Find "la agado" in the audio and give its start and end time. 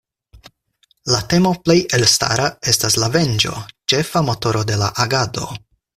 4.85-5.47